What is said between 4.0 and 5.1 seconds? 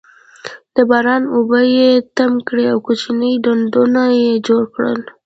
یې جوړ کړل.